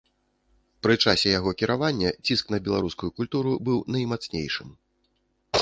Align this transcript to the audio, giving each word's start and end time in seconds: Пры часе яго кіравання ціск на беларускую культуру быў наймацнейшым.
Пры 0.85 0.95
часе 1.03 1.33
яго 1.39 1.51
кіравання 1.59 2.09
ціск 2.25 2.45
на 2.55 2.61
беларускую 2.69 3.11
культуру 3.21 3.51
быў 3.69 3.77
наймацнейшым. 3.97 4.77